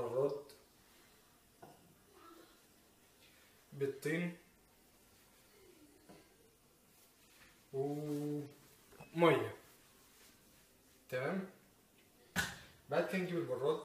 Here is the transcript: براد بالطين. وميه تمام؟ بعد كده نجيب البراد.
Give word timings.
براد 0.00 0.52
بالطين. 3.72 4.36
وميه 7.72 9.54
تمام؟ 11.08 11.46
بعد 12.88 13.08
كده 13.08 13.18
نجيب 13.18 13.38
البراد. 13.38 13.78